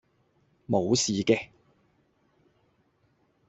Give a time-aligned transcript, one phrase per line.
[0.67, 1.51] 無事嘅